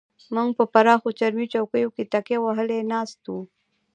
[0.33, 3.39] موږ په پراخو چرمي چوکیو کې تکیه وهلې ناست وو.